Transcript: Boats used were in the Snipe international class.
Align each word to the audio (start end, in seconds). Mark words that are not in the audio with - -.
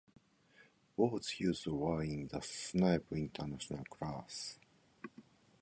Boats 0.97 1.39
used 1.39 1.67
were 1.67 2.01
in 2.01 2.27
the 2.27 2.41
Snipe 2.41 3.05
international 3.11 3.83
class. 3.85 4.57